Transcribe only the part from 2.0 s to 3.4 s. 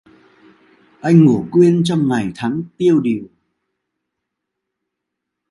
ngày tháng tiêu đìu